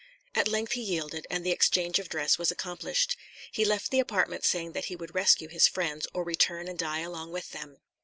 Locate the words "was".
2.39-2.49